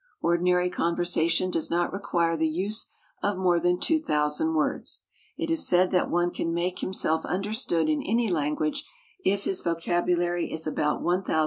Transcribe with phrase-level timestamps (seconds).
[0.23, 2.89] Ordinary conversation does not require the use
[3.21, 5.03] of more than 2,000 words.
[5.37, 8.83] It is said that one can make himself understood in any language
[9.23, 11.37] if his vocabulary is about 1,500 words.